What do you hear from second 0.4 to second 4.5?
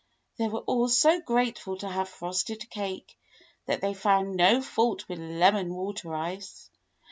were all so grateful to have frosted cake that they found